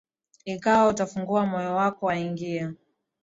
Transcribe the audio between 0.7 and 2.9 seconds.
utafungua moyo wako aingie.